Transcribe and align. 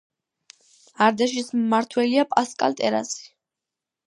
არდეშის 1.07 1.53
მმართველია 1.59 2.25
პასკალ 2.33 2.79
ტერასი. 2.81 3.23